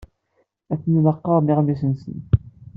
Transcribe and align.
Atni 0.73 0.99
la 1.03 1.13
qqaren 1.17 1.51
iɣmisen-nsen. 1.53 2.17